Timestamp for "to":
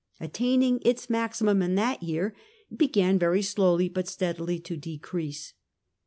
4.61-4.75